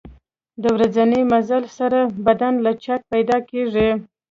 [0.61, 3.89] د ورځني مزل سره بدن لچک پیدا کېږي.